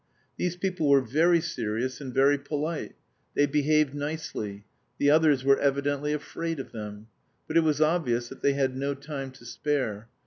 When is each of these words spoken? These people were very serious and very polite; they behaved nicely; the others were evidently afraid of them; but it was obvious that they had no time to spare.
These 0.35 0.55
people 0.55 0.89
were 0.89 0.99
very 1.03 1.39
serious 1.41 2.01
and 2.01 2.11
very 2.11 2.39
polite; 2.39 2.95
they 3.35 3.45
behaved 3.45 3.93
nicely; 3.93 4.65
the 4.97 5.11
others 5.11 5.43
were 5.43 5.59
evidently 5.59 6.11
afraid 6.11 6.59
of 6.59 6.71
them; 6.71 7.05
but 7.47 7.55
it 7.55 7.59
was 7.59 7.81
obvious 7.81 8.27
that 8.29 8.41
they 8.41 8.53
had 8.53 8.75
no 8.75 8.95
time 8.95 9.29
to 9.33 9.45
spare. 9.45 10.07